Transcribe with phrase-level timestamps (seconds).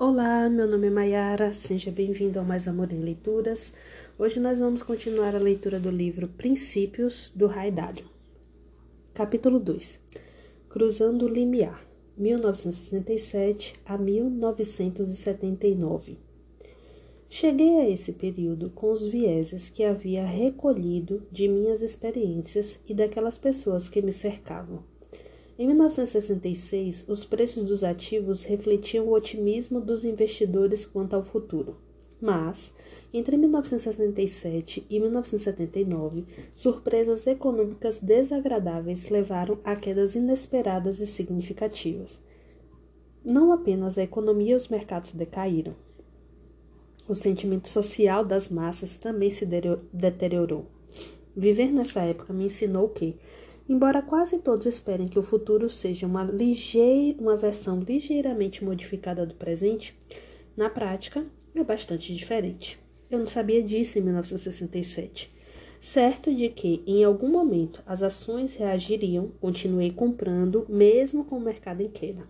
[0.00, 3.74] Olá, meu nome é Mayara, seja bem-vindo ao Mais Amor em Leituras.
[4.16, 8.04] Hoje nós vamos continuar a leitura do livro Princípios do Raidalho.
[9.12, 9.98] Capítulo 2
[10.68, 11.84] Cruzando o Limiar,
[12.16, 16.16] 1967 a 1979.
[17.28, 23.36] Cheguei a esse período com os vieses que havia recolhido de minhas experiências e daquelas
[23.36, 24.84] pessoas que me cercavam.
[25.58, 31.76] Em 1966, os preços dos ativos refletiam o otimismo dos investidores quanto ao futuro.
[32.20, 32.72] Mas,
[33.12, 42.20] entre 1967 e 1979, surpresas econômicas desagradáveis levaram a quedas inesperadas e significativas.
[43.24, 45.74] Não apenas a economia e os mercados decaíram.
[47.08, 49.44] O sentimento social das massas também se
[49.92, 50.66] deteriorou.
[51.36, 53.16] Viver nessa época me ensinou que,
[53.68, 56.26] Embora quase todos esperem que o futuro seja uma,
[57.18, 59.94] uma versão ligeiramente modificada do presente,
[60.56, 62.80] na prática é bastante diferente.
[63.10, 65.30] Eu não sabia disso em 1967.
[65.80, 71.82] Certo de que, em algum momento, as ações reagiriam, continuei comprando, mesmo com o mercado
[71.82, 72.22] em queda.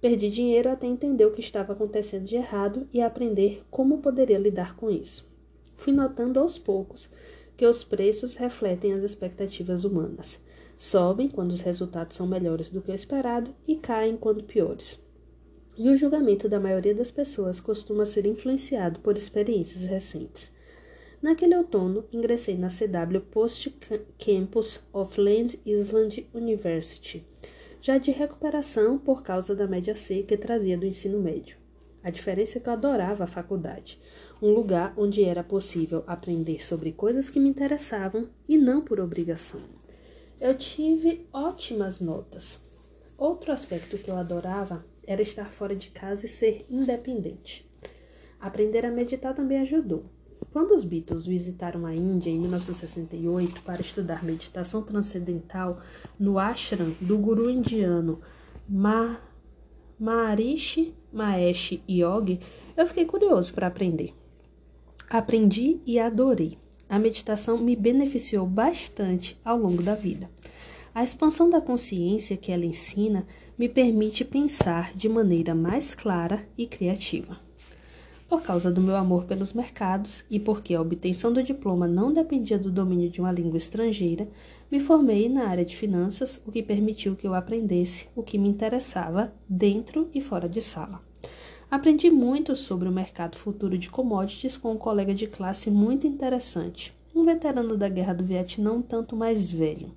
[0.00, 4.74] Perdi dinheiro até entender o que estava acontecendo de errado e aprender como poderia lidar
[4.74, 5.30] com isso.
[5.76, 7.10] Fui notando aos poucos
[7.56, 10.40] que os preços refletem as expectativas humanas.
[10.82, 15.00] Sobem quando os resultados são melhores do que o esperado e caem quando piores.
[15.78, 20.50] E o julgamento da maioria das pessoas costuma ser influenciado por experiências recentes.
[21.22, 23.72] Naquele outono, ingressei na CW Post
[24.18, 27.24] Campus of Land Island University,
[27.80, 31.56] já de recuperação por causa da média C que trazia do ensino médio.
[32.02, 34.00] A diferença é que eu adorava a faculdade,
[34.42, 39.60] um lugar onde era possível aprender sobre coisas que me interessavam e não por obrigação.
[40.42, 42.60] Eu tive ótimas notas.
[43.16, 47.64] Outro aspecto que eu adorava era estar fora de casa e ser independente.
[48.40, 50.04] Aprender a meditar também ajudou.
[50.52, 55.80] Quando os Beatles visitaram a Índia em 1968 para estudar meditação transcendental
[56.18, 58.20] no ashram do guru indiano
[58.68, 59.20] Ma
[59.96, 62.40] Maharishi Mahesh Yogi,
[62.76, 64.12] eu fiquei curioso para aprender.
[65.08, 66.61] Aprendi e adorei.
[66.92, 70.28] A meditação me beneficiou bastante ao longo da vida.
[70.94, 73.26] A expansão da consciência que ela ensina
[73.58, 77.40] me permite pensar de maneira mais clara e criativa.
[78.28, 82.58] Por causa do meu amor pelos mercados e porque a obtenção do diploma não dependia
[82.58, 84.28] do domínio de uma língua estrangeira,
[84.70, 88.50] me formei na área de finanças, o que permitiu que eu aprendesse o que me
[88.50, 91.00] interessava dentro e fora de sala.
[91.72, 96.92] Aprendi muito sobre o mercado futuro de commodities com um colega de classe muito interessante,
[97.14, 99.90] um veterano da Guerra do Vietnã um tanto mais velho.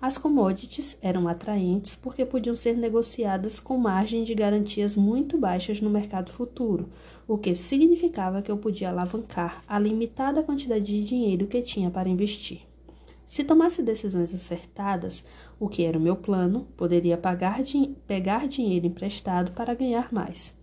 [0.00, 5.90] As commodities eram atraentes porque podiam ser negociadas com margem de garantias muito baixas no
[5.90, 6.88] mercado futuro,
[7.28, 12.08] o que significava que eu podia alavancar a limitada quantidade de dinheiro que tinha para
[12.08, 12.62] investir.
[13.26, 15.22] Se tomasse decisões acertadas,
[15.60, 17.60] o que era o meu plano, poderia pagar,
[18.06, 20.54] pegar dinheiro emprestado para ganhar mais.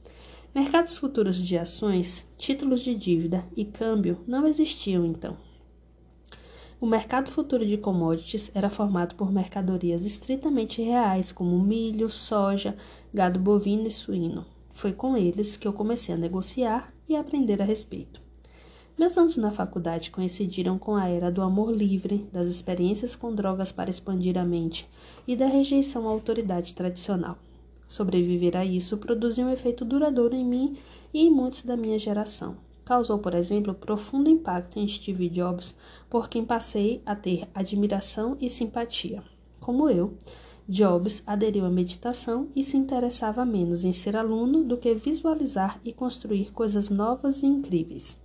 [0.54, 5.38] Mercados futuros de ações, títulos de dívida e câmbio não existiam então.
[6.82, 12.76] O mercado futuro de commodities era formado por mercadorias estritamente reais, como milho, soja,
[13.14, 14.44] gado bovino e suíno.
[14.72, 18.20] Foi com eles que eu comecei a negociar e a aprender a respeito.
[18.98, 23.72] Meus anos na faculdade coincidiram com a era do amor livre, das experiências com drogas
[23.72, 24.90] para expandir a mente
[25.28, 27.38] e da rejeição à autoridade tradicional.
[27.90, 30.78] Sobreviver a isso produziu um efeito duradouro em mim
[31.12, 32.58] e em muitos da minha geração.
[32.86, 35.76] Causou, por exemplo, profundo impacto em Steve Jobs,
[36.08, 39.24] por quem passei a ter admiração e simpatia.
[39.60, 40.14] Como eu,
[40.68, 45.92] Jobs aderiu à meditação e se interessava menos em ser aluno do que visualizar e
[45.92, 48.16] construir coisas novas e incríveis.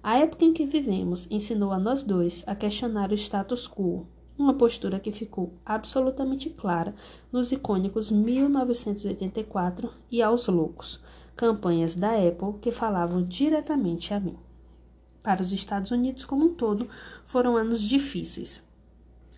[0.00, 4.06] A época em que vivemos ensinou a nós dois a questionar o status quo,
[4.38, 6.94] uma postura que ficou absolutamente clara
[7.30, 11.00] nos icônicos 1984 e Aos Loucos,
[11.36, 14.36] campanhas da Apple que falavam diretamente a mim.
[15.22, 16.88] Para os Estados Unidos como um todo,
[17.24, 18.64] foram anos difíceis.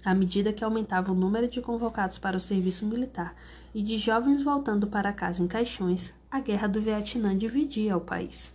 [0.05, 3.35] À medida que aumentava o número de convocados para o serviço militar
[3.75, 8.53] e de jovens voltando para casa em caixões, a guerra do Vietnã dividia o país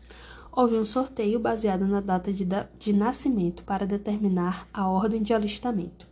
[0.51, 2.45] houve um sorteio baseado na data de,
[2.77, 6.08] de, nascimento para determinar a ordem de alistamento.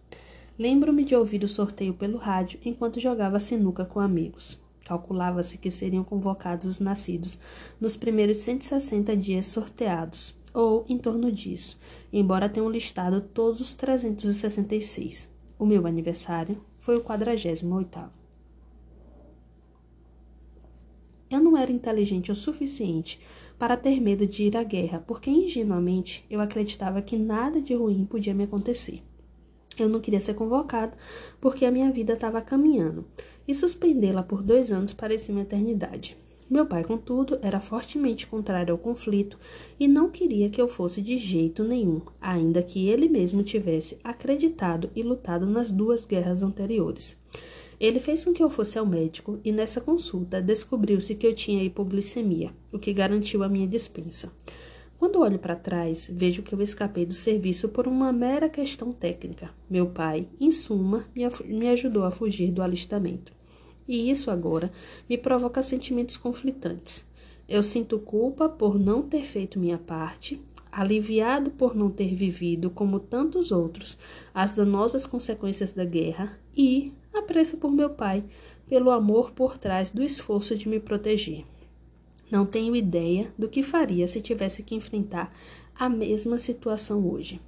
[0.59, 4.59] Lembro-me de ouvir o sorteio pelo rádio enquanto jogava sinuca com amigos.
[4.83, 7.39] Calculava-se que seriam convocados os nascidos
[7.80, 11.77] nos primeiros 160 dias sorteados, ou em torno disso,
[12.12, 15.30] embora tenham listado todos os 366.
[15.59, 18.10] O meu aniversário foi o 48º.
[21.30, 23.19] Eu não era inteligente o suficiente
[23.60, 28.06] para ter medo de ir à guerra, porque ingenuamente eu acreditava que nada de ruim
[28.06, 29.03] podia me acontecer.
[29.77, 30.97] Eu não queria ser convocado
[31.39, 33.06] porque a minha vida estava caminhando,
[33.47, 36.18] e suspendê-la por dois anos parecia uma eternidade.
[36.50, 39.38] Meu pai, contudo, era fortemente contrário ao conflito
[39.77, 44.89] e não queria que eu fosse de jeito nenhum, ainda que ele mesmo tivesse acreditado
[44.95, 47.18] e lutado nas duas guerras anteriores.
[47.79, 51.63] Ele fez com que eu fosse ao médico e nessa consulta descobriu-se que eu tinha
[51.63, 54.31] hipoglicemia, o que garantiu a minha dispensa.
[54.99, 59.51] Quando olho para trás, vejo que eu escapei do serviço por uma mera questão técnica.
[59.69, 61.05] Meu pai, em suma,
[61.45, 63.31] me ajudou a fugir do alistamento.
[63.88, 64.71] E isso agora
[65.07, 67.05] me provoca sentimentos conflitantes.
[67.47, 70.41] Eu sinto culpa por não ter feito minha parte,
[70.71, 73.97] aliviado por não ter vivido, como tantos outros,
[74.33, 78.23] as danosas consequências da guerra e apreço por meu pai,
[78.67, 81.45] pelo amor por trás do esforço de me proteger.
[82.29, 85.33] Não tenho ideia do que faria se tivesse que enfrentar
[85.74, 87.39] a mesma situação hoje.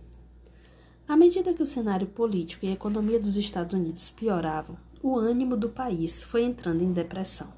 [1.08, 5.58] À medida que o cenário político e a economia dos Estados Unidos pioravam, o ânimo
[5.58, 7.52] do país foi entrando em depressão.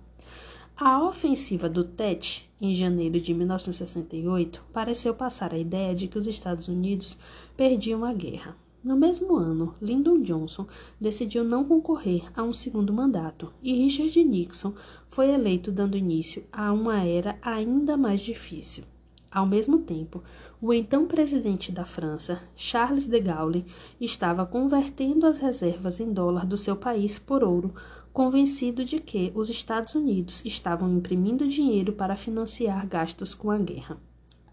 [0.75, 6.25] A ofensiva do Tet, em janeiro de 1968, pareceu passar a ideia de que os
[6.25, 7.17] Estados Unidos
[7.55, 8.57] perdiam a guerra.
[8.83, 10.65] No mesmo ano, Lyndon Johnson
[10.99, 14.73] decidiu não concorrer a um segundo mandato e Richard Nixon
[15.07, 18.83] foi eleito, dando início a uma era ainda mais difícil.
[19.29, 20.23] Ao mesmo tempo,
[20.59, 23.65] o então presidente da França, Charles de Gaulle,
[23.99, 27.73] estava convertendo as reservas em dólar do seu país por ouro,
[28.11, 33.97] convencido de que os Estados Unidos estavam imprimindo dinheiro para financiar gastos com a guerra.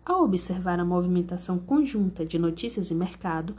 [0.09, 3.55] Ao observar a movimentação conjunta de notícias e mercado,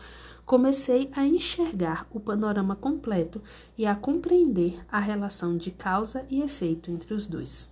[0.49, 3.39] comecei a enxergar o panorama completo
[3.77, 7.69] e a compreender a relação de causa e efeito entre os dois.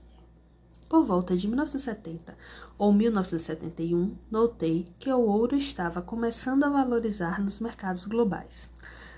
[0.88, 2.38] Por volta de 1970
[2.77, 8.69] ou 1971, notei que o ouro estava começando a valorizar nos mercados globais.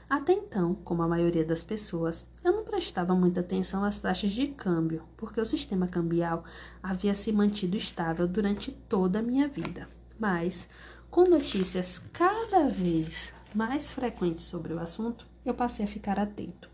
[0.10, 4.48] Até então, como a maioria das pessoas, eu não prestava muita atenção às taxas de
[4.48, 6.46] câmbio, porque o sistema cambial
[6.82, 9.86] havia se mantido estável durante toda a minha vida.
[10.18, 10.70] Mas,
[11.12, 16.70] com notícias cada vez mais frequentes sobre o assunto, eu passei a ficar atento.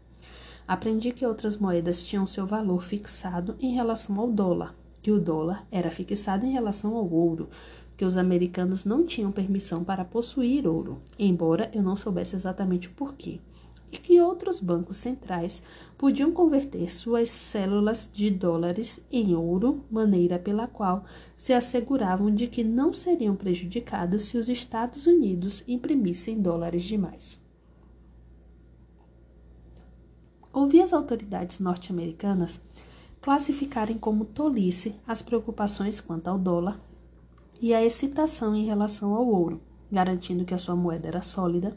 [0.67, 5.65] Aprendi que outras moedas tinham seu valor fixado em relação ao dólar, que o dólar
[5.71, 7.49] era fixado em relação ao ouro,
[7.95, 12.91] que os americanos não tinham permissão para possuir ouro, embora eu não soubesse exatamente o
[12.91, 13.39] porquê,
[13.91, 15.61] e que outros bancos centrais
[15.97, 21.03] podiam converter suas células de dólares em ouro, maneira pela qual
[21.37, 27.39] se asseguravam de que não seriam prejudicados se os Estados Unidos imprimissem dólares demais.
[30.51, 32.61] Ouvi as autoridades norte-americanas
[33.21, 36.79] classificarem como tolice as preocupações quanto ao dólar
[37.61, 39.59] e a excitação em relação ao ouro,
[39.91, 41.75] garantindo que a sua moeda era sólida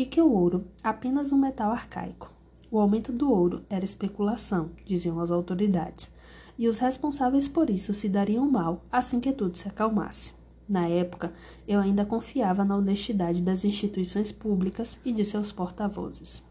[0.00, 2.32] e que o ouro apenas um metal arcaico.
[2.70, 6.10] O aumento do ouro era especulação, diziam as autoridades,
[6.58, 10.32] e os responsáveis por isso se dariam mal assim que tudo se acalmasse.
[10.66, 11.34] Na época,
[11.68, 16.42] eu ainda confiava na honestidade das instituições públicas e de seus porta-vozes.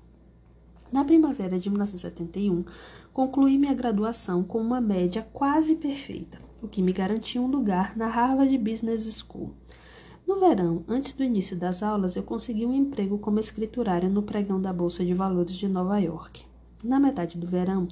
[0.92, 2.64] Na primavera de 1971,
[3.12, 8.06] concluí minha graduação com uma média quase perfeita, o que me garantia um lugar na
[8.06, 9.56] Harvard Business School.
[10.30, 14.62] No verão, antes do início das aulas, eu consegui um emprego como escriturária no pregão
[14.62, 16.46] da Bolsa de Valores de Nova York.
[16.84, 17.88] Na metade do verão,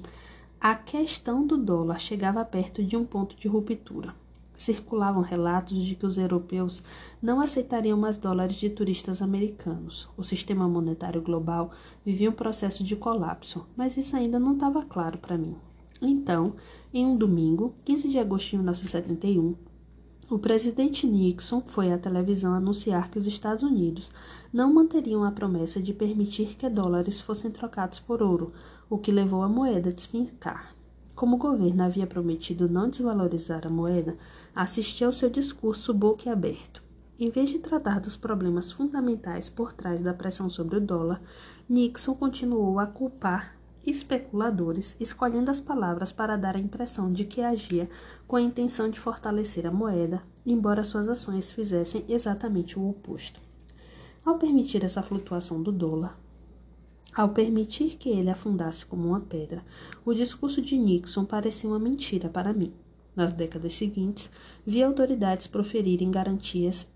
[0.60, 4.14] a questão do dólar chegava perto de um ponto de ruptura
[4.54, 6.80] circulavam relatos de que os europeus
[7.20, 10.08] não aceitariam mais dólares de turistas americanos.
[10.16, 11.72] O sistema monetário global
[12.06, 15.56] vivia um processo de colapso, mas isso ainda não estava claro para mim.
[16.00, 16.54] Então,
[16.94, 19.54] em um domingo, 15 de agosto de 1971,
[20.30, 24.12] o presidente Nixon foi à televisão anunciar que os Estados Unidos
[24.52, 28.52] não manteriam a promessa de permitir que dólares fossem trocados por ouro,
[28.90, 30.74] o que levou a moeda a despencar.
[31.14, 34.18] Como o governo havia prometido não desvalorizar a moeda,
[34.54, 36.82] assisti ao seu discurso boquiaberto.
[37.18, 41.22] Em vez de tratar dos problemas fundamentais por trás da pressão sobre o dólar,
[41.68, 43.58] Nixon continuou a culpar
[43.90, 47.88] especuladores, escolhendo as palavras para dar a impressão de que agia
[48.28, 53.40] com a intenção de fortalecer a moeda, embora suas ações fizessem exatamente o oposto.
[54.22, 56.20] Ao permitir essa flutuação do dólar,
[57.14, 59.64] ao permitir que ele afundasse como uma pedra,
[60.04, 62.72] o discurso de Nixon parecia uma mentira para mim.
[63.16, 64.30] Nas décadas seguintes,
[64.64, 66.86] vi autoridades proferirem garantias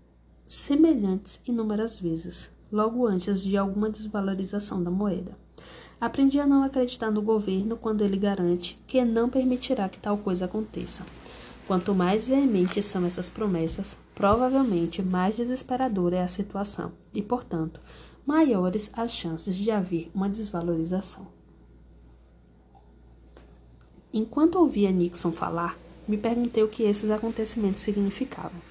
[0.45, 5.35] semelhantes inúmeras vezes, logo antes de alguma desvalorização da moeda.
[5.99, 10.45] Aprendi a não acreditar no governo quando ele garante que não permitirá que tal coisa
[10.45, 11.03] aconteça.
[11.73, 17.81] Quanto mais veementes são essas promessas, provavelmente mais desesperadora é a situação e, portanto,
[18.27, 21.25] maiores as chances de haver uma desvalorização.
[24.13, 25.75] Enquanto ouvia Nixon falar,
[26.07, 28.61] me perguntei o que esses acontecimentos significavam.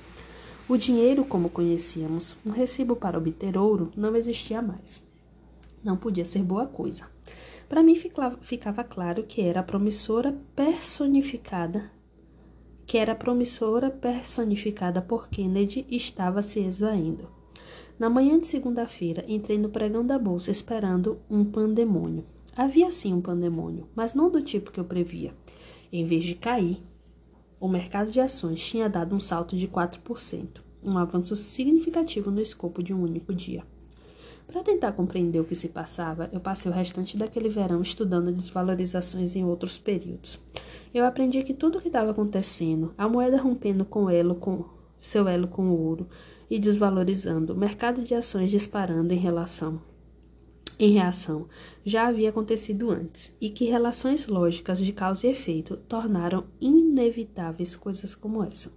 [0.68, 5.04] O dinheiro, como conhecíamos, um recibo para obter ouro, não existia mais.
[5.82, 7.10] Não podia ser boa coisa.
[7.68, 11.90] Para mim ficava claro que era a promissora personificada
[12.86, 17.28] que era promissora personificada por Kennedy estava se esvaindo.
[17.98, 22.24] Na manhã de segunda-feira, entrei no pregão da bolsa esperando um pandemônio.
[22.56, 25.32] Havia sim um pandemônio, mas não do tipo que eu previa.
[25.92, 26.82] Em vez de cair,
[27.60, 32.82] o mercado de ações tinha dado um salto de 4%, um avanço significativo no escopo
[32.82, 33.64] de um único dia.
[34.52, 39.34] Para tentar compreender o que se passava, eu passei o restante daquele verão estudando desvalorizações
[39.34, 40.38] em outros períodos.
[40.92, 44.66] Eu aprendi que tudo o que estava acontecendo, a moeda rompendo com elo com
[44.98, 46.06] seu elo com o ouro
[46.50, 49.80] e desvalorizando, o mercado de ações disparando em relação
[50.78, 51.46] em reação,
[51.84, 58.14] já havia acontecido antes, e que relações lógicas de causa e efeito tornaram inevitáveis coisas
[58.14, 58.70] como essa.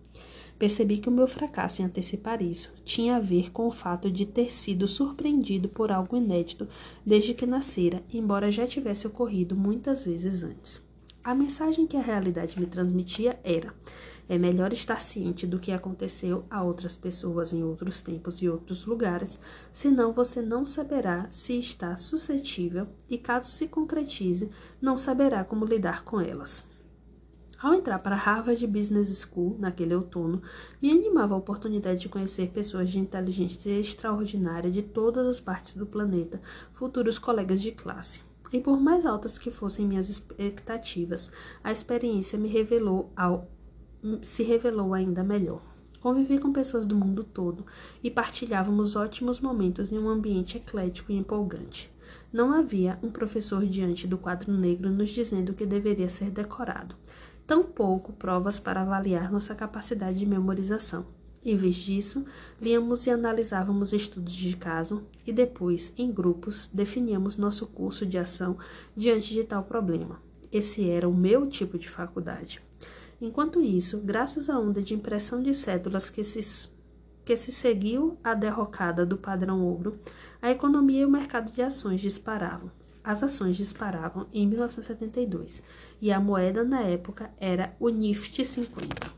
[0.57, 4.25] Percebi que o meu fracasso em antecipar isso tinha a ver com o fato de
[4.25, 6.67] ter sido surpreendido por algo inédito
[7.05, 10.83] desde que nascera, embora já tivesse ocorrido muitas vezes antes.
[11.23, 13.73] A mensagem que a realidade me transmitia era:
[14.29, 18.85] é melhor estar ciente do que aconteceu a outras pessoas em outros tempos e outros
[18.85, 19.39] lugares,
[19.71, 24.49] senão você não saberá se está suscetível e, caso se concretize,
[24.81, 26.63] não saberá como lidar com elas.
[27.57, 30.41] Ao entrar para Harvard Business School naquele outono,
[30.81, 35.85] me animava a oportunidade de conhecer pessoas de inteligência extraordinária de todas as partes do
[35.85, 36.41] planeta,
[36.73, 38.21] futuros colegas de classe.
[38.51, 41.31] E por mais altas que fossem minhas expectativas,
[41.63, 43.49] a experiência me revelou ao,
[44.21, 45.61] se revelou ainda melhor.
[46.01, 47.65] Convivi com pessoas do mundo todo
[48.03, 51.89] e partilhávamos ótimos momentos em um ambiente eclético e empolgante.
[52.31, 56.95] Não havia um professor diante do quadro negro nos dizendo que deveria ser decorado
[57.47, 61.05] tampouco provas para avaliar nossa capacidade de memorização.
[61.43, 62.25] Em vez disso,
[62.59, 68.57] líamos e analisávamos estudos de caso e depois, em grupos, definíamos nosso curso de ação
[68.95, 70.19] diante de tal problema.
[70.51, 72.61] Esse era o meu tipo de faculdade.
[73.21, 76.69] Enquanto isso, graças à onda de impressão de cédulas que se,
[77.23, 79.99] que se seguiu à derrocada do padrão ouro,
[80.41, 82.71] a economia e o mercado de ações disparavam.
[83.05, 85.61] As ações disparavam em 1972
[86.01, 89.13] e a moeda na época era o Nifty 50.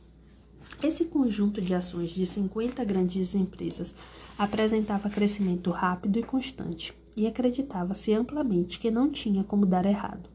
[0.83, 3.95] Esse conjunto de ações de 50 grandes empresas
[4.37, 10.29] apresentava crescimento rápido e constante e acreditava-se amplamente que não tinha como dar errado.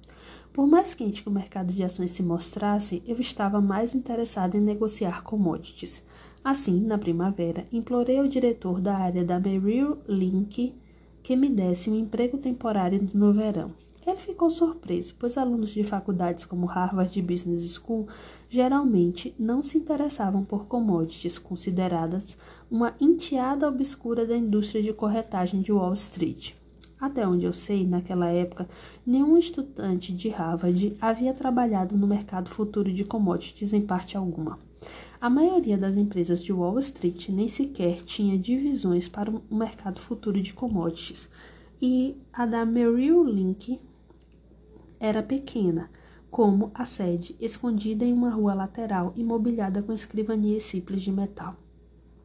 [0.50, 4.61] Por mais quente que o mercado de ações se mostrasse, eu estava mais interessado em
[4.62, 6.02] negociar commodities.
[6.42, 10.75] Assim, na primavera, implorei ao diretor da área da Merrill Link
[11.23, 13.73] que me desse um emprego temporário no verão.
[14.05, 18.09] Ele ficou surpreso, pois alunos de faculdades como Harvard Business School
[18.49, 22.37] geralmente não se interessavam por commodities consideradas
[22.69, 26.55] uma enteada obscura da indústria de corretagem de Wall Street.
[27.00, 28.69] Até onde eu sei, naquela época,
[29.07, 34.59] nenhum estudante de Harvard havia trabalhado no mercado futuro de commodities em parte alguma.
[35.23, 40.43] A maioria das empresas de Wall Street nem sequer tinha divisões para o mercado futuro
[40.43, 41.29] de commodities,
[41.81, 43.81] e a da Merrill Link
[44.99, 45.88] era pequena,
[46.29, 51.55] como a sede, escondida em uma rua lateral e mobiliada com escrivanias simples de metal.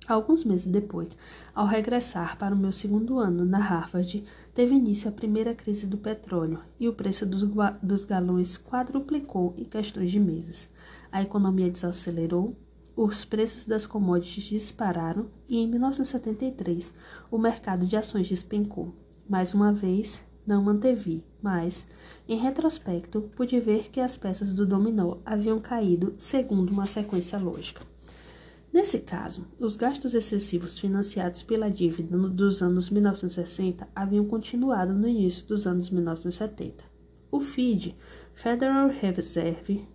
[0.07, 1.09] Alguns meses depois,
[1.53, 4.23] ao regressar para o meu segundo ano na Harvard,
[4.55, 7.43] teve início a primeira crise do petróleo e o preço dos,
[7.79, 10.67] dos galões quadruplicou em questões de meses.
[11.11, 12.55] A economia desacelerou,
[12.97, 16.91] os preços das commodities dispararam e em 1973
[17.29, 18.91] o mercado de ações despencou.
[19.29, 21.85] Mais uma vez, não mantevi, mas,
[22.27, 27.85] em retrospecto, pude ver que as peças do dominó haviam caído segundo uma sequência lógica.
[28.73, 35.45] Nesse caso, os gastos excessivos financiados pela dívida dos anos 1960 haviam continuado no início
[35.45, 36.83] dos anos 1970.
[37.29, 37.95] O FID,
[38.33, 39.87] Federal Reserve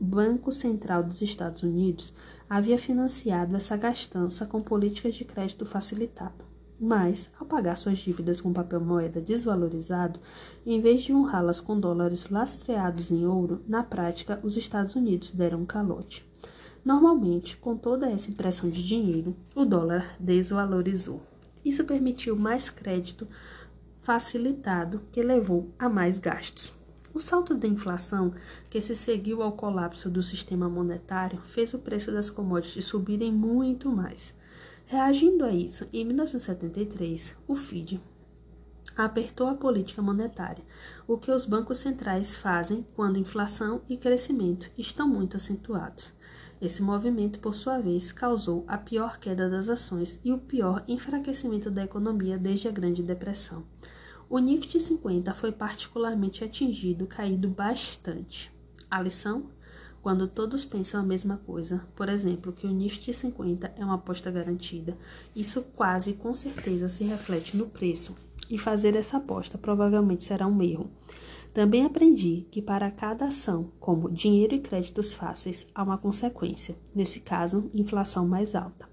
[0.00, 2.12] Banco Central dos Estados Unidos
[2.48, 6.44] havia financiado essa gastança com políticas de crédito facilitado.
[6.80, 10.18] Mas, ao pagar suas dívidas com papel moeda desvalorizado,
[10.66, 15.60] em vez de honrá-las com dólares lastreados em ouro, na prática os Estados Unidos deram
[15.60, 16.28] um calote.
[16.84, 21.22] Normalmente, com toda essa impressão de dinheiro, o dólar desvalorizou.
[21.64, 23.28] Isso permitiu mais crédito
[24.00, 26.79] facilitado que levou a mais gastos.
[27.12, 28.32] O salto da inflação,
[28.68, 33.90] que se seguiu ao colapso do sistema monetário, fez o preço das commodities subirem muito
[33.90, 34.34] mais.
[34.86, 38.00] Reagindo a isso, em 1973, o FID
[38.96, 40.64] apertou a política monetária,
[41.06, 46.12] o que os bancos centrais fazem quando inflação e crescimento estão muito acentuados.
[46.60, 51.70] Esse movimento, por sua vez, causou a pior queda das ações e o pior enfraquecimento
[51.70, 53.64] da economia desde a Grande Depressão.
[54.30, 58.48] O Nifty 50 foi particularmente atingido, caído bastante.
[58.88, 59.46] A lição?
[60.00, 64.30] Quando todos pensam a mesma coisa, por exemplo, que o Nifty 50 é uma aposta
[64.30, 64.96] garantida,
[65.34, 68.16] isso quase com certeza se reflete no preço,
[68.48, 70.88] e fazer essa aposta provavelmente será um erro.
[71.52, 77.18] Também aprendi que para cada ação, como dinheiro e créditos fáceis, há uma consequência, nesse
[77.18, 78.88] caso, inflação mais alta,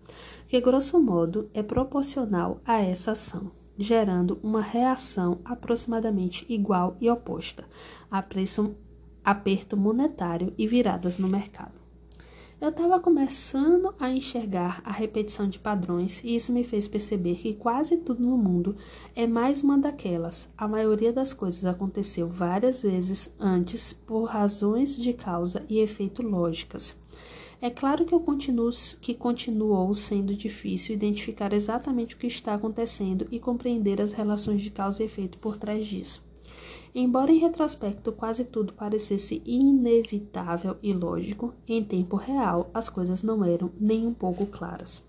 [0.47, 7.65] que grosso modo é proporcional a essa ação, gerando uma reação aproximadamente igual e oposta
[8.09, 8.75] a preço,
[9.23, 11.77] aperto monetário e viradas no mercado.
[12.59, 17.53] Eu estava começando a enxergar a repetição de padrões e isso me fez perceber que
[17.53, 18.75] quase tudo no mundo
[19.15, 20.49] é mais uma daquelas.
[20.57, 26.95] A maioria das coisas aconteceu várias vezes antes por razões de causa e efeito lógicas.
[27.59, 28.69] É claro que, continuo,
[29.01, 34.69] que continuou sendo difícil identificar exatamente o que está acontecendo e compreender as relações de
[34.69, 36.23] causa e efeito por trás disso.
[36.93, 43.43] Embora em retrospecto quase tudo parecesse inevitável e lógico, em tempo real as coisas não
[43.43, 45.03] eram nem um pouco claras.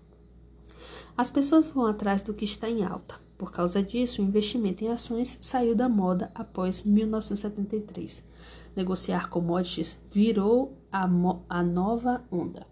[1.15, 3.15] As pessoas vão atrás do que está em alta.
[3.39, 8.21] Por causa disso, o investimento em ações saiu da moda após 1973.
[8.75, 11.09] Negociar commodities virou a,
[11.47, 12.67] a nova onda.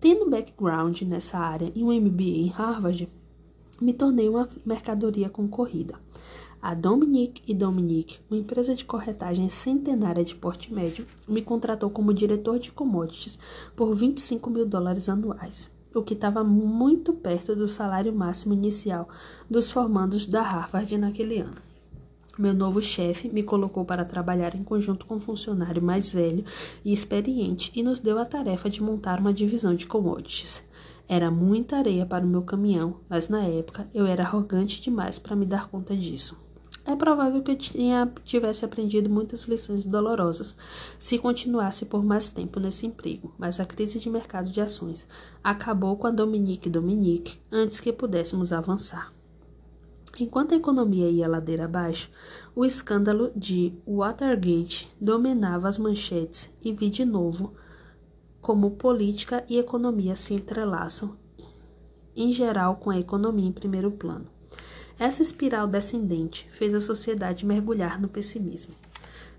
[0.00, 3.08] Tendo background nessa área e um MBA em Harvard,
[3.80, 5.94] me tornei uma mercadoria concorrida.
[6.60, 12.12] A Dominique e Dominique, uma empresa de corretagem centenária de porte médio, me contratou como
[12.12, 13.38] diretor de commodities
[13.76, 19.08] por 25 mil dólares anuais, o que estava muito perto do salário máximo inicial
[19.48, 21.66] dos formandos da Harvard naquele ano.
[22.38, 26.44] Meu novo chefe me colocou para trabalhar em conjunto com um funcionário mais velho
[26.84, 30.62] e experiente e nos deu a tarefa de montar uma divisão de commodities.
[31.08, 35.34] Era muita areia para o meu caminhão, mas na época eu era arrogante demais para
[35.34, 36.45] me dar conta disso.
[36.88, 40.56] É provável que eu tinha, tivesse aprendido muitas lições dolorosas
[40.96, 45.04] se continuasse por mais tempo nesse emprego, mas a crise de mercado de ações
[45.42, 49.12] acabou com a Dominique Dominique antes que pudéssemos avançar.
[50.20, 52.08] Enquanto a economia ia ladeira abaixo,
[52.54, 57.52] o escândalo de Watergate dominava as manchetes e vi de novo
[58.40, 61.16] como política e economia se entrelaçam,
[62.14, 64.35] em geral com a economia em primeiro plano.
[64.98, 68.74] Essa espiral descendente fez a sociedade mergulhar no pessimismo.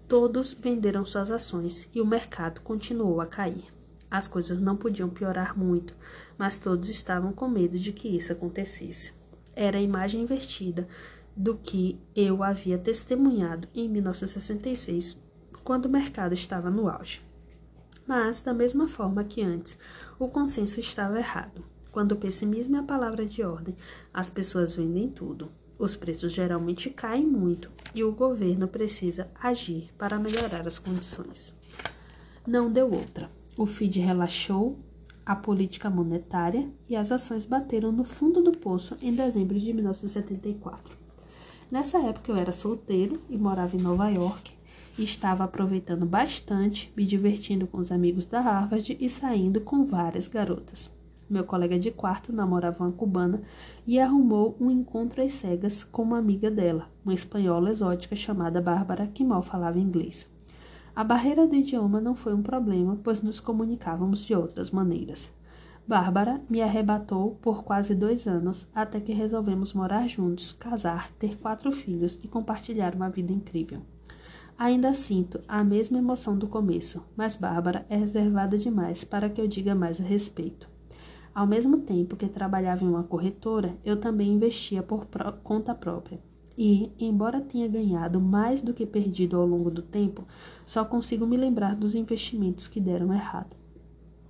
[0.08, 3.66] Todos venderam suas ações e o mercado continuou a cair.
[4.10, 5.96] As coisas não podiam piorar muito,
[6.38, 9.12] mas todos estavam com medo de que isso acontecesse.
[9.56, 10.88] Era a imagem invertida
[11.36, 15.22] do que eu havia testemunhado em 1966,
[15.64, 17.22] quando o mercado estava no auge.
[18.08, 19.78] Mas, da mesma forma que antes,
[20.18, 21.64] o consenso estava errado.
[21.98, 23.76] Quando o pessimismo é a palavra de ordem,
[24.14, 25.50] as pessoas vendem tudo.
[25.80, 31.56] Os preços geralmente caem muito e o governo precisa agir para melhorar as condições.
[32.46, 33.32] Não deu outra.
[33.58, 34.78] O FID relaxou
[35.26, 40.96] a política monetária e as ações bateram no fundo do poço em dezembro de 1974.
[41.72, 44.54] Nessa época eu era solteiro e morava em Nova York
[45.00, 50.28] e estava aproveitando bastante, me divertindo com os amigos da Harvard e saindo com várias
[50.28, 50.96] garotas.
[51.30, 53.42] Meu colega de quarto namorava uma cubana
[53.86, 59.08] e arrumou um encontro às cegas com uma amiga dela, uma espanhola exótica chamada Bárbara,
[59.08, 60.30] que mal falava inglês.
[60.96, 65.32] A barreira do idioma não foi um problema, pois nos comunicávamos de outras maneiras.
[65.86, 71.72] Bárbara me arrebatou por quase dois anos, até que resolvemos morar juntos, casar, ter quatro
[71.72, 73.82] filhos e compartilhar uma vida incrível.
[74.58, 79.48] Ainda sinto a mesma emoção do começo, mas Bárbara é reservada demais para que eu
[79.48, 80.77] diga mais a respeito.
[81.38, 85.06] Ao mesmo tempo que trabalhava em uma corretora, eu também investia por
[85.44, 86.20] conta própria.
[86.58, 90.26] E, embora tenha ganhado mais do que perdido ao longo do tempo,
[90.66, 93.56] só consigo me lembrar dos investimentos que deram errado.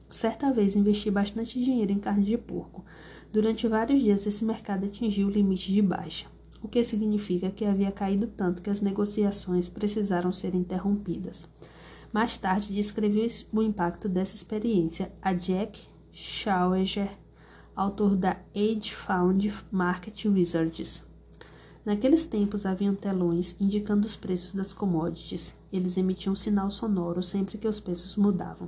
[0.09, 2.83] Certa vez investi bastante dinheiro em carne de porco.
[3.31, 6.27] Durante vários dias esse mercado atingiu o limite de baixa
[6.61, 11.47] o que significa que havia caído tanto que as negociações precisaram ser interrompidas.
[12.11, 15.81] Mais tarde, descreveu o impacto dessa experiência a Jack
[16.19, 17.11] Schauer,
[17.75, 21.03] autor da Age Found Market Wizards.
[21.85, 25.53] Naqueles tempos haviam telões indicando os preços das commodities.
[25.71, 28.67] Eles emitiam um sinal sonoro sempre que os preços mudavam.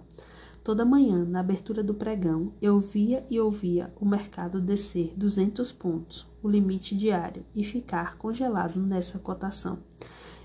[0.64, 6.28] Toda manhã, na abertura do pregão, eu via e ouvia o mercado descer 200 pontos,
[6.44, 9.80] o limite diário, e ficar congelado nessa cotação.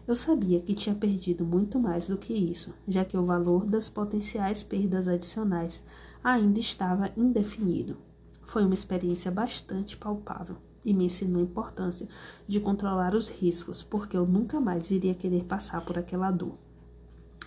[0.06, 3.88] Eu sabia que tinha perdido muito mais do que isso, já que o valor das
[3.88, 5.82] potenciais perdas adicionais
[6.24, 7.98] ainda estava indefinido.
[8.46, 12.08] Foi uma experiência bastante palpável e me ensinou a importância
[12.48, 16.54] de controlar os riscos, porque eu nunca mais iria querer passar por aquela dor.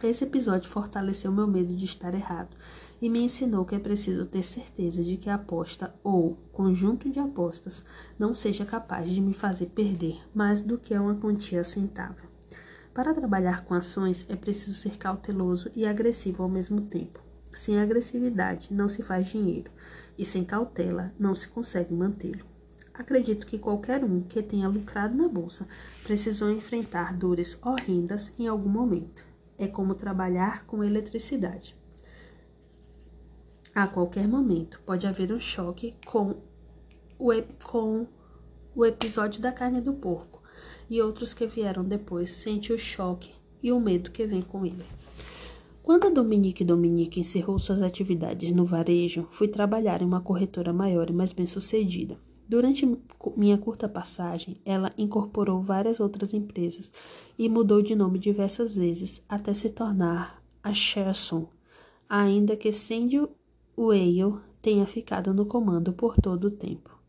[0.04, 2.56] Esse episódio fortaleceu meu medo de estar errado
[3.02, 7.20] e me ensinou que é preciso ter certeza de que a aposta ou conjunto de
[7.20, 7.84] apostas
[8.18, 12.30] não seja capaz de me fazer perder mais do que uma quantia aceitável.
[12.94, 17.27] Para trabalhar com ações é preciso ser cauteloso e agressivo ao mesmo tempo.
[17.54, 19.72] Sem agressividade não se faz dinheiro
[20.18, 22.46] e sem cautela não se consegue mantê-lo.
[22.94, 25.68] Acredito que qualquer um que tenha lucrado na bolsa
[26.04, 29.24] precisou enfrentar dores horrendas em algum momento.
[29.58, 31.76] É como trabalhar com eletricidade.
[33.74, 36.42] A qualquer momento pode haver um choque com
[37.20, 37.32] o,
[37.64, 38.08] com
[38.76, 40.42] o episódio da carne do porco,
[40.90, 44.86] e outros que vieram depois sentem o choque e o medo que vem com ele.
[45.88, 51.10] Quando a Dominique Dominique encerrou suas atividades no varejo, fui trabalhar em uma corretora maior
[51.10, 52.20] e mais bem-sucedida.
[52.46, 52.86] Durante
[53.38, 56.92] minha curta passagem, ela incorporou várias outras empresas
[57.40, 61.48] e mudou de nome diversas vezes até se tornar a Sherson,
[62.10, 63.26] ainda que Sandy
[63.78, 67.00] Whale tenha ficado no comando por todo o tempo.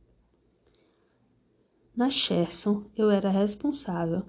[1.97, 4.23] Na Sherson, eu era responsável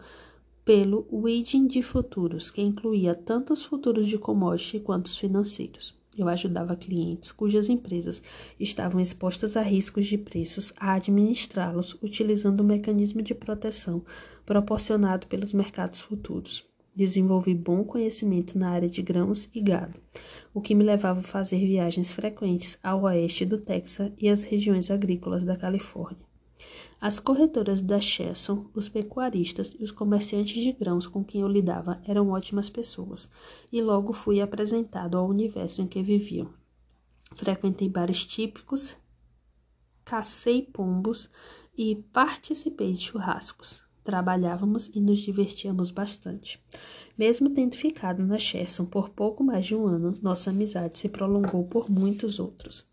[0.70, 5.98] pelo Weeding de futuros, que incluía tanto os futuros de commodity quanto os financeiros.
[6.16, 8.22] Eu ajudava clientes cujas empresas
[8.60, 14.06] estavam expostas a riscos de preços a administrá-los utilizando o mecanismo de proteção
[14.46, 16.64] proporcionado pelos mercados futuros.
[16.96, 20.00] Desenvolvi bom conhecimento na área de grãos e gado,
[20.54, 24.92] o que me levava a fazer viagens frequentes ao oeste do Texas e às regiões
[24.92, 26.29] agrícolas da Califórnia.
[27.02, 32.02] As corretoras da Chesson, os pecuaristas e os comerciantes de grãos com quem eu lidava
[32.06, 33.30] eram ótimas pessoas,
[33.72, 36.50] e logo fui apresentado ao universo em que viviam.
[37.36, 38.98] Frequentei bares típicos,
[40.04, 41.30] cacei pombos
[41.78, 43.82] e participei de churrascos.
[44.04, 46.62] Trabalhávamos e nos divertíamos bastante.
[47.18, 51.66] Mesmo tendo ficado na Chesson por pouco mais de um ano, nossa amizade se prolongou
[51.66, 52.86] por muitos outros.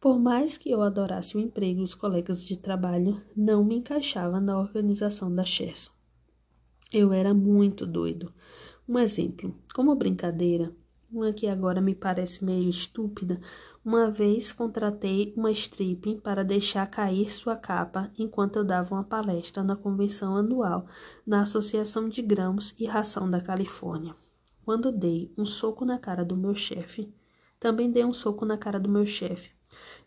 [0.00, 4.40] Por mais que eu adorasse o emprego e os colegas de trabalho, não me encaixava
[4.40, 5.90] na organização da Sherson.
[6.92, 8.32] Eu era muito doido.
[8.88, 10.72] Um exemplo, como brincadeira,
[11.10, 13.40] uma que agora me parece meio estúpida,
[13.84, 19.62] uma vez contratei uma stripping para deixar cair sua capa enquanto eu dava uma palestra
[19.62, 20.86] na convenção anual
[21.26, 24.14] na Associação de Grãos e Ração da Califórnia.
[24.64, 27.14] Quando dei um soco na cara do meu chefe,
[27.58, 29.55] também dei um soco na cara do meu chefe,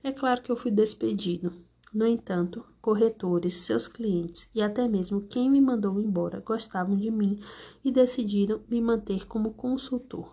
[0.04, 1.52] é claro que eu fui despedido.
[1.94, 7.40] No entanto, corretores, seus clientes e até mesmo quem me mandou embora gostavam de mim
[7.84, 10.32] e decidiram me manter como consultor.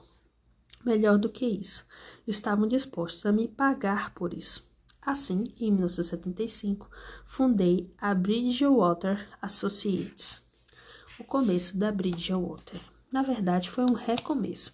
[0.84, 1.84] Melhor do que isso,
[2.26, 4.64] estavam dispostos a me pagar por isso.
[5.00, 6.90] Assim, em 1975,
[7.24, 10.42] fundei a Bridgewater Associates.
[11.18, 12.80] O começo da Bridgewater.
[13.12, 14.72] Na verdade, foi um recomeço.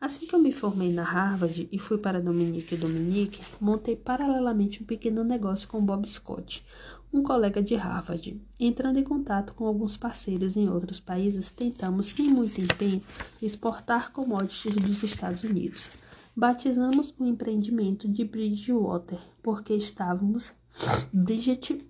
[0.00, 4.86] Assim que eu me formei na Harvard e fui para Dominique Dominique, montei paralelamente um
[4.86, 6.64] pequeno negócio com Bob Scott,
[7.12, 8.40] um colega de Harvard.
[8.58, 13.00] Entrando em contato com alguns parceiros em outros países, tentamos, sem muito empenho,
[13.40, 15.90] exportar commodities dos Estados Unidos.
[16.36, 20.52] Batizamos o empreendimento de Bridgewater, porque estávamos
[21.12, 21.86] Bridget,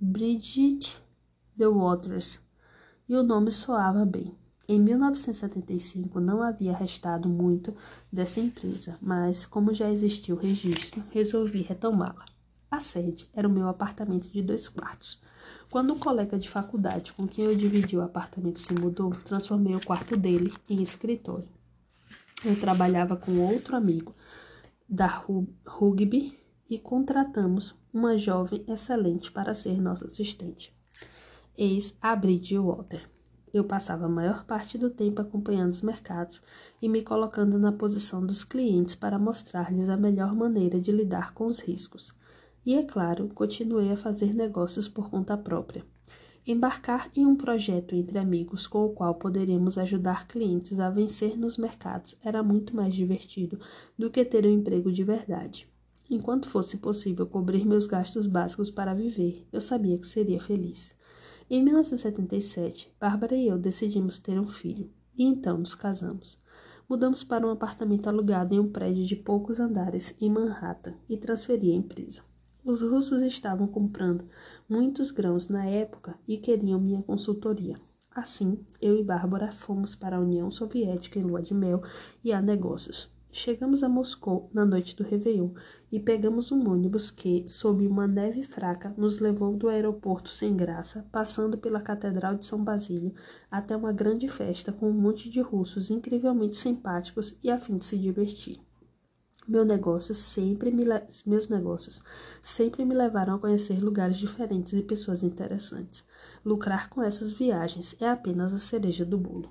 [0.00, 0.96] Bridget
[1.58, 2.40] The Waters,
[3.06, 4.34] e o nome soava bem.
[4.70, 7.74] Em 1975 não havia restado muito
[8.12, 12.26] dessa empresa, mas como já existia o registro, resolvi retomá-la.
[12.70, 15.18] A sede era o meu apartamento de dois quartos.
[15.70, 19.84] Quando um colega de faculdade com quem eu dividi o apartamento se mudou, transformei o
[19.84, 21.48] quarto dele em escritório.
[22.44, 24.14] Eu trabalhava com outro amigo
[24.86, 25.06] da
[25.66, 30.76] rugby e contratamos uma jovem excelente para ser nossa assistente.
[31.56, 33.08] Eis a Bridgewater.
[33.52, 36.42] Eu passava a maior parte do tempo acompanhando os mercados
[36.80, 41.46] e me colocando na posição dos clientes para mostrar-lhes a melhor maneira de lidar com
[41.46, 42.14] os riscos.
[42.64, 45.84] E, é claro, continuei a fazer negócios por conta própria.
[46.46, 51.58] Embarcar em um projeto entre amigos com o qual poderíamos ajudar clientes a vencer nos
[51.58, 53.60] mercados era muito mais divertido
[53.98, 55.68] do que ter um emprego de verdade.
[56.10, 60.90] Enquanto fosse possível cobrir meus gastos básicos para viver, eu sabia que seria feliz.
[61.50, 66.38] Em 1977, Bárbara e eu decidimos ter um filho, e então nos casamos.
[66.86, 71.72] Mudamos para um apartamento alugado em um prédio de poucos andares em Manhattan e transferi
[71.72, 72.20] a empresa.
[72.62, 74.26] Os russos estavam comprando
[74.68, 77.76] muitos grãos na época e queriam minha consultoria.
[78.10, 81.82] Assim, eu e Bárbara fomos para a União Soviética em lua de mel
[82.22, 83.10] e a negócios.
[83.40, 85.50] Chegamos a Moscou na noite do Réveillon
[85.92, 91.06] e pegamos um ônibus que, sob uma neve fraca, nos levou do aeroporto sem graça,
[91.12, 93.14] passando pela Catedral de São Basílio,
[93.48, 97.84] até uma grande festa com um monte de russos incrivelmente simpáticos e a fim de
[97.84, 98.60] se divertir.
[99.46, 100.84] Meu negócio sempre me
[101.24, 102.02] meus negócios
[102.42, 106.04] sempre me levaram a conhecer lugares diferentes e pessoas interessantes.
[106.44, 109.48] Lucrar com essas viagens é apenas a cereja do bolo.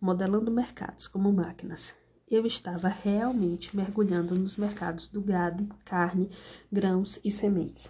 [0.00, 1.94] Modelando mercados como máquinas
[2.28, 6.30] eu estava realmente mergulhando nos mercados do gado, carne,
[6.70, 7.88] grãos e sementes.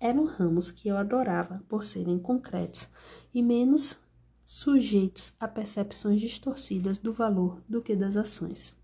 [0.00, 2.88] Eram ramos que eu adorava por serem concretos
[3.32, 4.00] e menos
[4.44, 8.74] sujeitos a percepções distorcidas do valor do que das ações.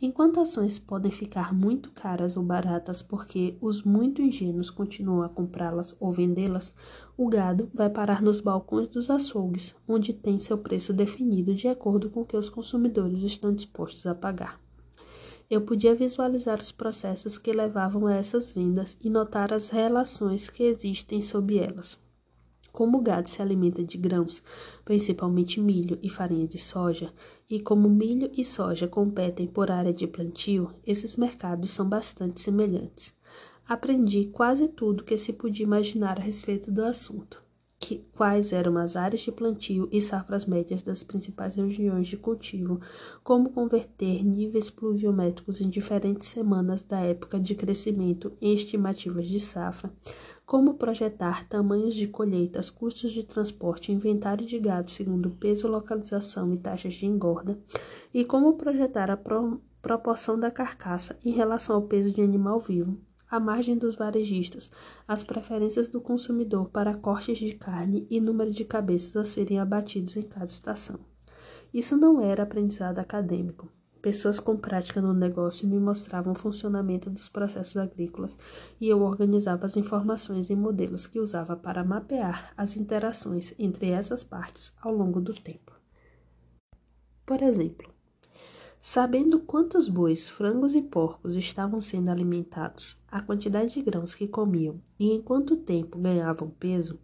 [0.00, 5.96] Enquanto ações podem ficar muito caras ou baratas porque os muito ingênuos continuam a comprá-las
[5.98, 6.72] ou vendê-las,
[7.16, 12.10] o gado vai parar nos balcões dos açougues, onde tem seu preço definido de acordo
[12.10, 14.60] com o que os consumidores estão dispostos a pagar.
[15.48, 20.64] Eu podia visualizar os processos que levavam a essas vendas e notar as relações que
[20.64, 22.05] existem sob elas.
[22.76, 24.42] Como o gado se alimenta de grãos,
[24.84, 27.10] principalmente milho e farinha de soja,
[27.48, 33.14] e como milho e soja competem por área de plantio, esses mercados são bastante semelhantes.
[33.66, 37.42] Aprendi quase tudo que se podia imaginar a respeito do assunto.
[37.78, 42.80] Que, quais eram as áreas de plantio e safras médias das principais regiões de cultivo,
[43.22, 49.92] como converter níveis pluviométricos em diferentes semanas da época de crescimento em estimativas de safra,
[50.46, 56.56] como projetar tamanhos de colheitas, custos de transporte, inventário de gado segundo peso, localização e
[56.56, 57.58] taxas de engorda,
[58.14, 62.98] e como projetar a pro proporção da carcaça em relação ao peso de animal vivo,
[63.30, 64.70] a margem dos varejistas,
[65.06, 70.16] as preferências do consumidor para cortes de carne e número de cabeças a serem abatidos
[70.16, 70.98] em cada estação.
[71.72, 73.70] Isso não era aprendizado acadêmico,
[74.02, 78.38] Pessoas com prática no negócio me mostravam o funcionamento dos processos agrícolas
[78.80, 84.22] e eu organizava as informações em modelos que usava para mapear as interações entre essas
[84.22, 85.72] partes ao longo do tempo.
[87.24, 87.95] Por exemplo,
[88.88, 94.80] Sabendo quantos bois, frangos e porcos estavam sendo alimentados, a quantidade de grãos que comiam
[94.96, 96.96] e em quanto tempo ganhavam peso,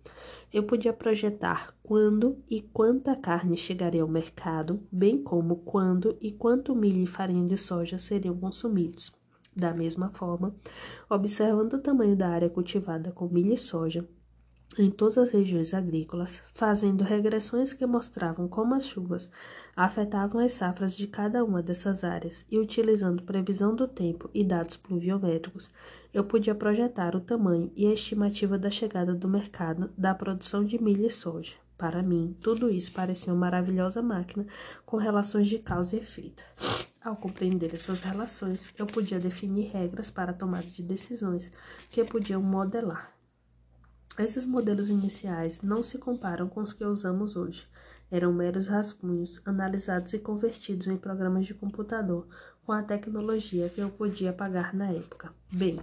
[0.53, 6.73] eu podia projetar quando e quanta carne chegaria ao mercado, bem como quando e quanto
[6.73, 9.13] milho e farinha de soja seriam consumidos.
[9.55, 10.55] Da mesma forma,
[11.11, 14.09] observando o tamanho da área cultivada com milho e soja,
[14.79, 19.31] em todas as regiões agrícolas, fazendo regressões que mostravam como as chuvas
[19.77, 24.77] afetavam as safras de cada uma dessas áreas e utilizando previsão do tempo e dados
[24.77, 25.71] pluviométricos,
[26.13, 30.83] eu podia projetar o tamanho e a estimativa da chegada do mercado da produção de
[30.83, 31.55] milho e soja.
[31.77, 34.47] Para mim, tudo isso parecia uma maravilhosa máquina
[34.87, 36.45] com relações de causa e efeito.
[37.03, 41.51] Ao compreender essas relações, eu podia definir regras para a tomada de decisões
[41.91, 43.13] que podiam modelar
[44.19, 47.67] esses modelos iniciais não se comparam com os que usamos hoje.
[48.11, 52.27] Eram meros rascunhos, analisados e convertidos em programas de computador
[52.65, 55.33] com a tecnologia que eu podia pagar na época.
[55.51, 55.81] Bem,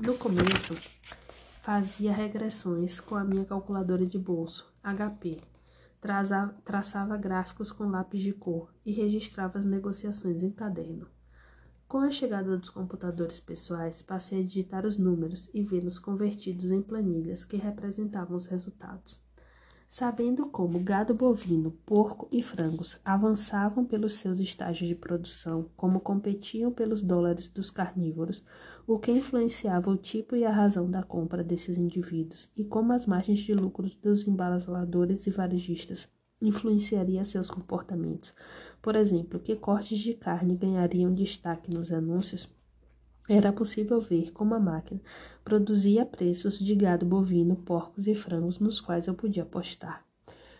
[0.00, 0.74] no começo,
[1.62, 5.40] fazia regressões com a minha calculadora de bolso, HP,
[6.64, 11.06] traçava gráficos com lápis de cor e registrava as negociações em caderno.
[11.92, 16.80] Com a chegada dos computadores pessoais, passei a digitar os números e vê-los convertidos em
[16.80, 19.20] planilhas que representavam os resultados.
[19.86, 26.72] Sabendo como gado bovino, porco e frangos avançavam pelos seus estágios de produção, como competiam
[26.72, 28.42] pelos dólares dos carnívoros,
[28.86, 33.04] o que influenciava o tipo e a razão da compra desses indivíduos, e como as
[33.04, 36.08] margens de lucro dos embaladores e varejistas
[36.42, 38.34] influenciaria seus comportamentos.
[38.82, 42.48] Por exemplo, que cortes de carne ganhariam destaque nos anúncios?
[43.28, 45.00] Era possível ver como a máquina
[45.44, 50.04] produzia preços de gado bovino, porcos e frangos nos quais eu podia apostar.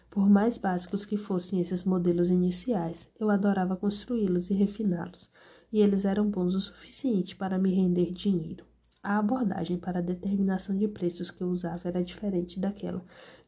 [0.08, 5.30] Por mais básicos que fossem esses modelos iniciais, eu adorava construí-los e refiná-los,
[5.72, 8.64] e eles eram bons o suficiente para me render dinheiro.
[9.02, 13.02] A abordagem para a determinação de preços que eu usava era diferente daquela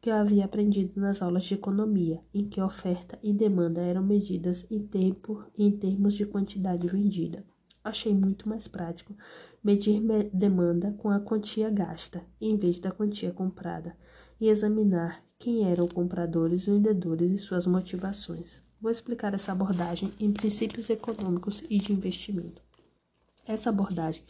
[0.05, 4.63] que eu havia aprendido nas aulas de economia, em que oferta e demanda eram medidas
[4.71, 7.43] em tempo em termos de quantidade vendida.
[7.83, 9.17] Achei muito mais prático
[9.65, 13.97] medir demanda com a quantia gasta, em vez da quantia comprada,
[14.39, 18.61] e examinar quem eram compradores, vendedores e suas motivações.
[18.79, 22.63] Vou explicar essa abordagem em princípios econômicos e de investimento.
[23.47, 24.23] Essa abordagem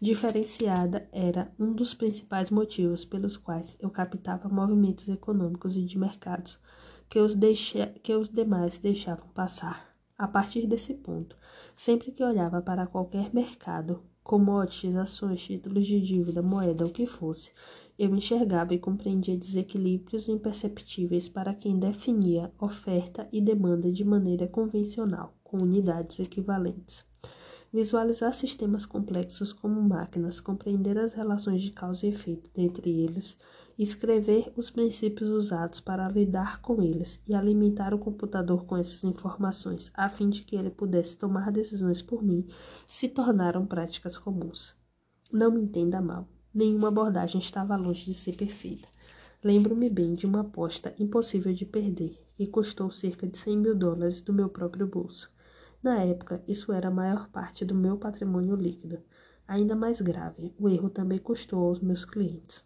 [0.00, 6.58] diferenciada era um dos principais motivos pelos quais eu captava movimentos econômicos e de mercados
[7.08, 7.34] que os,
[8.02, 9.94] que os demais deixavam passar.
[10.16, 11.36] A partir desse ponto,
[11.76, 17.52] sempre que olhava para qualquer mercado, commodities, ações, títulos de dívida, moeda, o que fosse,
[17.98, 25.34] eu enxergava e compreendia desequilíbrios imperceptíveis para quem definia oferta e demanda de maneira convencional,
[25.44, 27.04] com unidades equivalentes.
[27.74, 33.36] Visualizar sistemas complexos como máquinas, compreender as relações de causa e efeito dentre eles,
[33.76, 39.90] escrever os princípios usados para lidar com eles e alimentar o computador com essas informações,
[39.92, 42.46] a fim de que ele pudesse tomar decisões por mim,
[42.86, 44.76] se tornaram práticas comuns.
[45.32, 48.86] Não me entenda mal, nenhuma abordagem estava longe de ser perfeita.
[49.42, 54.20] Lembro-me bem de uma aposta impossível de perder, que custou cerca de 100 mil dólares
[54.20, 55.34] do meu próprio bolso.
[55.84, 59.02] Na época, isso era a maior parte do meu patrimônio líquido.
[59.46, 62.64] Ainda mais grave, o erro também custou aos meus clientes.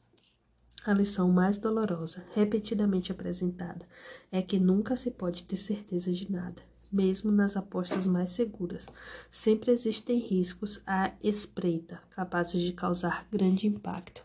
[0.87, 3.85] A lição mais dolorosa, repetidamente apresentada,
[4.31, 6.63] é que nunca se pode ter certeza de nada.
[6.93, 8.87] Mesmo nas apostas mais seguras,
[9.33, 14.23] sempre existem riscos à espreita, capazes de causar grande impacto.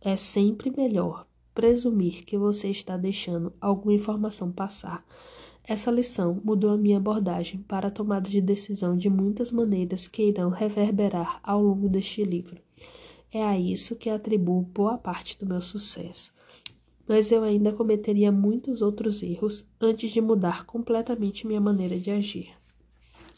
[0.00, 5.06] É sempre melhor presumir que você está deixando alguma informação passar.
[5.68, 10.22] Essa lição mudou a minha abordagem para a tomada de decisão de muitas maneiras que
[10.22, 12.60] irão reverberar ao longo deste livro.
[13.32, 16.32] É a isso que atribuo boa parte do meu sucesso.
[17.08, 22.50] Mas eu ainda cometeria muitos outros erros antes de mudar completamente minha maneira de agir.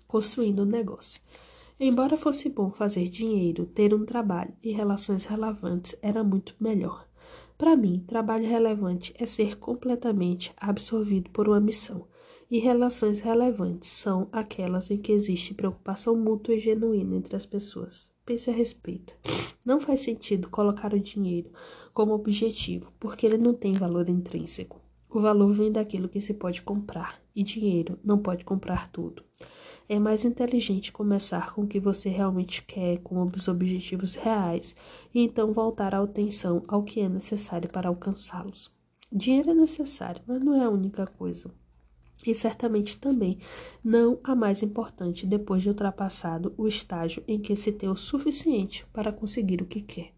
[0.06, 1.22] Construindo um negócio.
[1.80, 7.08] Embora fosse bom fazer dinheiro, ter um trabalho e relações relevantes era muito melhor.
[7.56, 12.06] Para mim, trabalho relevante é ser completamente absorvido por uma missão,
[12.50, 18.10] e relações relevantes são aquelas em que existe preocupação mútua e genuína entre as pessoas.
[18.24, 19.14] Pense a respeito.
[19.66, 21.50] Não faz sentido colocar o dinheiro
[21.92, 24.80] como objetivo, porque ele não tem valor intrínseco.
[25.10, 29.22] O valor vem daquilo que se pode comprar, e dinheiro não pode comprar tudo.
[29.88, 34.76] É mais inteligente começar com o que você realmente quer, com os objetivos reais,
[35.14, 38.70] e então voltar a atenção ao que é necessário para alcançá-los.
[39.10, 41.50] Dinheiro é necessário, mas não é a única coisa
[42.26, 43.38] e certamente também
[43.82, 48.86] não a mais importante depois de ultrapassado o estágio em que se tem o suficiente
[48.92, 50.12] para conseguir o que quer.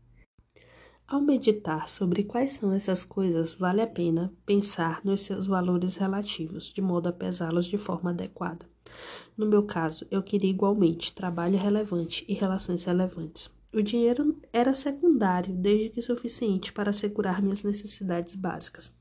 [1.10, 6.72] Ao meditar sobre quais são essas coisas, vale a pena pensar nos seus valores relativos,
[6.72, 8.64] de modo a pesá-los de forma adequada.
[9.36, 13.50] No meu caso, eu queria igualmente trabalho relevante e relações relevantes.
[13.72, 18.92] O dinheiro era secundário, desde que suficiente para assegurar minhas necessidades básicas.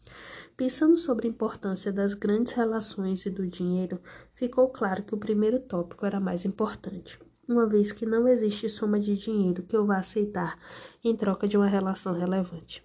[0.59, 4.01] Pensando sobre a importância das grandes relações e do dinheiro,
[4.33, 7.17] ficou claro que o primeiro tópico era mais importante,
[7.47, 10.59] uma vez que não existe soma de dinheiro que eu vá aceitar
[11.01, 12.83] em troca de uma relação relevante.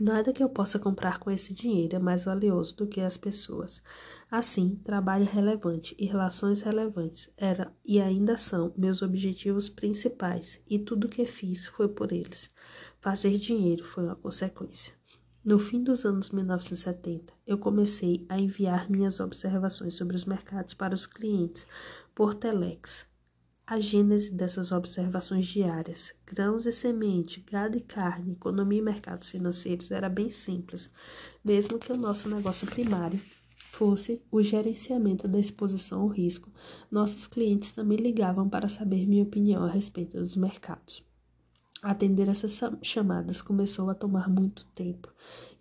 [0.00, 3.80] Nada que eu possa comprar com esse dinheiro é mais valioso do que as pessoas.
[4.28, 11.08] Assim, trabalho relevante e relações relevantes eram e ainda são meus objetivos principais, e tudo
[11.08, 12.50] que fiz foi por eles.
[12.98, 14.99] Fazer dinheiro foi uma consequência.
[15.42, 20.94] No fim dos anos 1970, eu comecei a enviar minhas observações sobre os mercados para
[20.94, 21.66] os clientes
[22.14, 23.06] por telex.
[23.66, 29.90] A gênese dessas observações diárias, grãos e semente, gado e carne, economia e mercados financeiros
[29.90, 30.90] era bem simples,
[31.42, 33.18] mesmo que o nosso negócio primário
[33.56, 36.52] fosse o gerenciamento da exposição ao risco,
[36.90, 41.08] nossos clientes também ligavam para saber minha opinião a respeito dos mercados.
[41.82, 45.08] Atender essas chamadas começou a tomar muito tempo,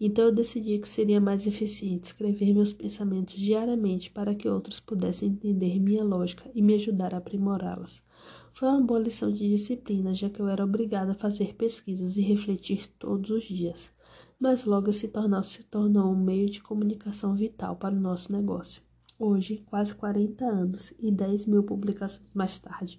[0.02, 5.30] então eu decidi que seria mais eficiente escrever meus pensamentos diariamente para que outros pudessem
[5.30, 8.04] entender minha lógica e me ajudar a aprimorá-las.
[8.52, 12.22] Foi uma boa lição de disciplina, já que eu era obrigada a fazer pesquisas e
[12.22, 13.90] refletir todos os dias,
[14.38, 18.88] mas logo se tornou, se tornou um meio de comunicação vital para o nosso negócio.
[19.22, 22.98] Hoje, quase 40 anos e 10 mil publicações mais tarde,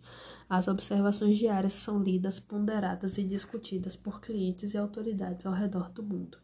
[0.50, 6.02] as observações diárias são lidas, ponderadas e discutidas por clientes e autoridades ao redor do
[6.02, 6.36] mundo.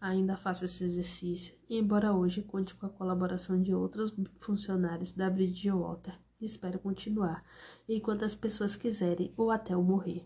[0.00, 6.16] Ainda faço esse exercício, embora hoje conte com a colaboração de outros funcionários da Bridgewater,
[6.40, 7.42] espero continuar,
[7.88, 10.24] enquanto as pessoas quiserem ou até eu morrer.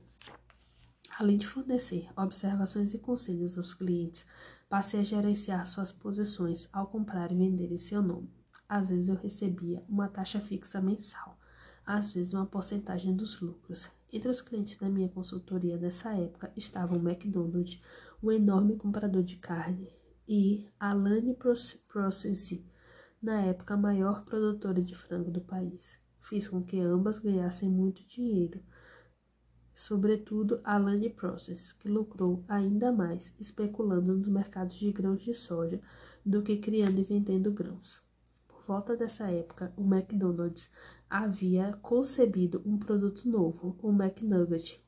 [1.18, 4.26] Além de fornecer observações e conselhos aos clientes,
[4.68, 8.39] passei a gerenciar suas posições ao comprar e vender em seu nome.
[8.72, 11.36] Às vezes eu recebia uma taxa fixa mensal.
[11.84, 13.90] às vezes uma porcentagem dos lucros.
[14.12, 17.82] Entre os clientes da minha consultoria nessa época estavam o McDonald's,
[18.22, 19.92] um enorme comprador de carne,
[20.28, 21.36] e a Lane
[21.88, 22.64] Processing,
[23.20, 25.98] na época a maior produtora de frango do país.
[26.20, 28.62] Fiz com que ambas ganhassem muito dinheiro,
[29.74, 35.80] sobretudo a Lane Process, que lucrou ainda mais especulando nos mercados de grãos de soja
[36.24, 38.00] do que criando e vendendo grãos.
[38.70, 40.70] Volta dessa época, o McDonald's
[41.10, 44.80] havia concebido um produto novo, o McNugget,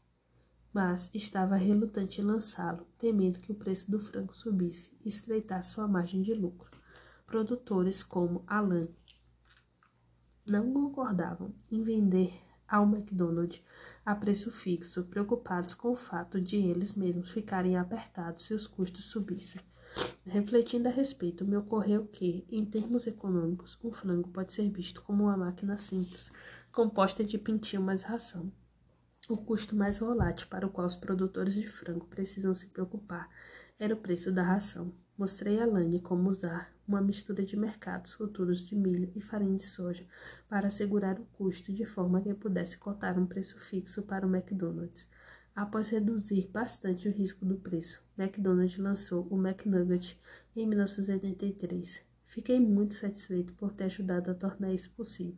[0.73, 5.89] mas estava relutante em lançá-lo, temendo que o preço do frango subisse e estreitasse sua
[5.89, 6.71] margem de lucro.
[7.27, 8.87] Produtores como Alan
[10.47, 13.61] não concordavam em vender ao McDonald's
[14.07, 19.07] a preço fixo, preocupados com o fato de eles mesmos ficarem apertados se os custos
[19.07, 19.61] subissem.
[20.25, 25.25] Refletindo a respeito, me ocorreu que, em termos econômicos, um frango pode ser visto como
[25.25, 26.31] uma máquina simples,
[26.71, 28.53] composta de pintinho mais ração.
[29.29, 33.29] O custo mais volátil para o qual os produtores de frango precisam se preocupar
[33.79, 34.93] era o preço da ração.
[35.17, 39.65] Mostrei a Lane como usar uma mistura de mercados futuros de milho e farinha de
[39.65, 40.05] soja
[40.49, 45.07] para assegurar o custo de forma que pudesse cotar um preço fixo para o McDonald's.
[45.55, 50.19] Após reduzir bastante o risco do preço, McDonald's lançou o McNugget
[50.57, 52.03] em 1983.
[52.25, 55.37] Fiquei muito satisfeito por ter ajudado a tornar isso possível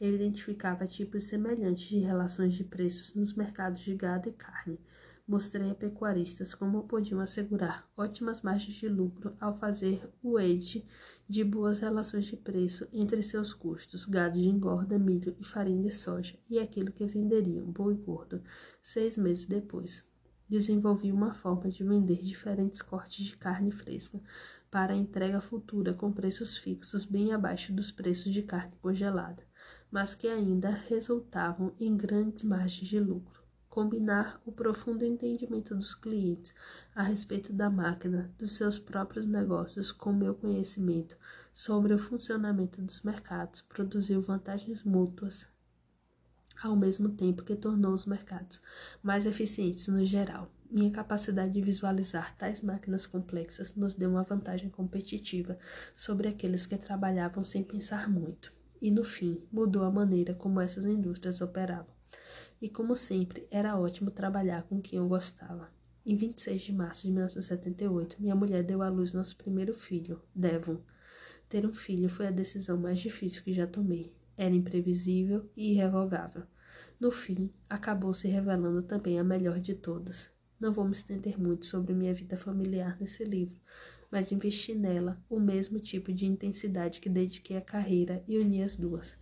[0.00, 4.78] eu identificava tipos semelhantes de relações de preços nos mercados de gado e carne.
[5.26, 10.86] Mostrei a pecuaristas como podiam assegurar ótimas margens de lucro ao fazer o edge
[11.28, 15.90] de boas relações de preço entre seus custos, gado de engorda, milho e farinha de
[15.90, 18.42] soja, e aquilo que venderiam, boi gordo,
[18.82, 20.02] seis meses depois.
[20.48, 24.18] Desenvolvi uma forma de vender diferentes cortes de carne fresca
[24.70, 29.48] para entrega futura com preços fixos bem abaixo dos preços de carne congelada
[29.90, 33.37] mas que ainda resultavam em grandes margens de lucro.
[33.78, 36.52] Combinar o profundo entendimento dos clientes
[36.96, 41.16] a respeito da máquina, dos seus próprios negócios, com meu conhecimento
[41.54, 45.46] sobre o funcionamento dos mercados produziu vantagens mútuas,
[46.60, 48.60] ao mesmo tempo que tornou os mercados
[49.00, 50.50] mais eficientes no geral.
[50.68, 55.56] Minha capacidade de visualizar tais máquinas complexas nos deu uma vantagem competitiva
[55.94, 58.52] sobre aqueles que trabalhavam sem pensar muito
[58.82, 61.97] e, no fim, mudou a maneira como essas indústrias operavam.
[62.60, 65.70] E, como sempre, era ótimo trabalhar com quem eu gostava.
[66.04, 70.80] Em 26 de março de 1978, minha mulher deu à luz nosso primeiro filho, Devon.
[71.48, 74.12] Ter um filho foi a decisão mais difícil que já tomei.
[74.36, 76.42] Era imprevisível e irrevogável.
[76.98, 80.28] No fim, acabou se revelando também a melhor de todas.
[80.58, 83.60] Não vou me estender muito sobre minha vida familiar nesse livro,
[84.10, 88.74] mas investi nela o mesmo tipo de intensidade que dediquei à carreira e uni as
[88.74, 89.14] duas,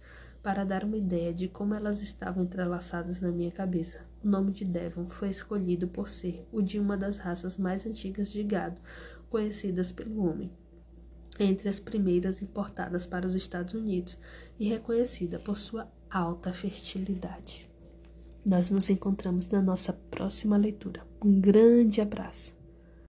[0.47, 4.07] para dar uma ideia de como elas estavam entrelaçadas na minha cabeça.
[4.23, 8.31] O nome de Devon foi escolhido por ser o de uma das raças mais antigas
[8.31, 8.81] de gado
[9.29, 10.49] conhecidas pelo homem,
[11.41, 14.21] entre as primeiras importadas para os Estados Unidos
[14.57, 17.69] e reconhecida por sua alta fertilidade.
[18.45, 21.03] Nós nos encontramos na nossa próxima leitura.
[21.21, 22.56] Um grande abraço.